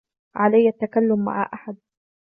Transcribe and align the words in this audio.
علي 0.35 0.69
التكلم 0.69 1.25
مع 1.25 1.49
أحد. 1.53 1.77